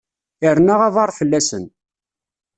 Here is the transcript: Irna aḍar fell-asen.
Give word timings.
Irna 0.49 0.75
aḍar 0.87 1.09
fell-asen. 1.19 1.65